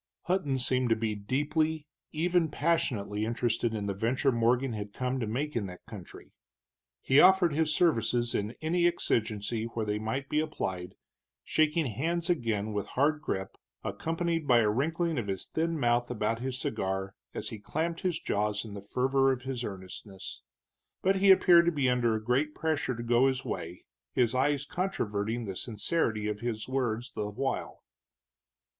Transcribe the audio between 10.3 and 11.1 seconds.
applied,